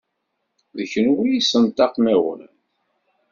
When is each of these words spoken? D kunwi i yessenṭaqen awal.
D 0.77 0.79
kunwi 0.91 1.23
i 1.27 1.31
yessenṭaqen 1.35 2.05
awal. 2.13 2.41